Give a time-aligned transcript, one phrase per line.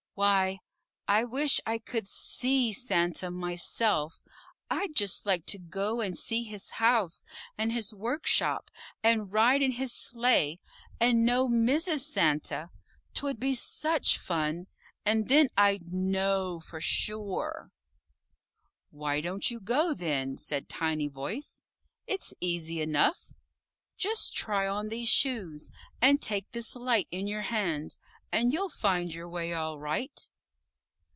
[0.13, 0.59] "Why,
[1.07, 4.21] I wish I could SEE Santa myself.
[4.69, 7.25] I'd just like to go and see his house
[7.57, 8.69] and his workshop,
[9.01, 10.57] and ride in his sleigh,
[10.99, 12.01] and know Mrs.
[12.01, 12.69] Santa
[13.15, 14.67] 'twould be such fun,
[15.07, 17.71] and then I'd KNOW for sure."
[18.91, 21.63] "Why don't you go, then?" said Tiny Voice.
[22.05, 23.33] "It's easy enough.
[23.97, 27.97] Just try on these Shoes, and take this Light in your hand,
[28.33, 30.25] and you'll find your way all right."